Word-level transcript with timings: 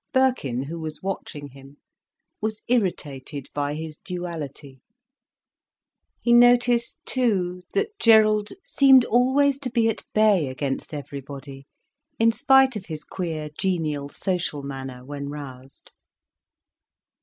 Birkin, 0.13 0.63
who 0.63 0.79
was 0.79 1.03
watching 1.03 1.49
him, 1.49 1.77
was 2.41 2.63
irritated 2.67 3.49
by 3.53 3.75
his 3.75 3.99
duality. 3.99 4.81
He 6.19 6.33
noticed 6.33 6.97
too, 7.05 7.61
that 7.73 7.99
Gerald 7.99 8.49
seemed 8.63 9.05
always 9.05 9.59
to 9.59 9.69
be 9.69 9.87
at 9.89 10.03
bay 10.11 10.47
against 10.47 10.91
everybody, 10.91 11.67
in 12.17 12.31
spite 12.31 12.75
of 12.75 12.87
his 12.87 13.03
queer, 13.03 13.49
genial, 13.59 14.09
social 14.09 14.63
manner 14.63 15.05
when 15.05 15.29
roused. 15.29 15.91